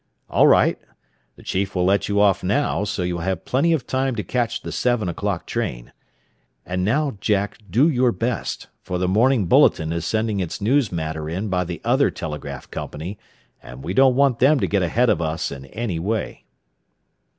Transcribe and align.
"All 0.31 0.47
right. 0.47 0.79
The 1.35 1.43
chief 1.43 1.75
will 1.75 1.85
let 1.85 2.09
you 2.09 2.19
off 2.19 2.43
now, 2.43 2.83
so 2.85 3.03
you 3.03 3.17
will 3.17 3.21
have 3.21 3.45
plenty 3.45 3.71
of 3.71 3.85
time 3.85 4.15
to 4.15 4.23
catch 4.23 4.61
the 4.63 4.71
seven 4.71 5.07
o'clock 5.07 5.45
train. 5.45 5.93
And 6.65 6.83
now, 6.83 7.17
Jack, 7.21 7.59
do 7.69 7.87
your 7.87 8.11
best, 8.11 8.65
for 8.81 8.97
the 8.97 9.07
'Morning 9.07 9.45
Bulletin' 9.45 9.93
is 9.93 10.03
sending 10.03 10.39
its 10.39 10.59
news 10.59 10.91
matter 10.91 11.29
in 11.29 11.49
by 11.49 11.65
the 11.65 11.81
other 11.83 12.09
telegraph 12.09 12.71
company, 12.71 13.19
and 13.61 13.83
we 13.83 13.93
don't 13.93 14.15
want 14.15 14.39
them 14.39 14.59
to 14.59 14.65
get 14.65 14.81
ahead 14.81 15.11
of 15.11 15.21
us 15.21 15.51
in 15.51 15.65
any 15.67 15.99
way." 15.99 16.45